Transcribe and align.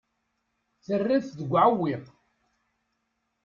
Terra-t 0.85 1.29
deg 1.39 1.49
uɛewwiq. 1.53 2.05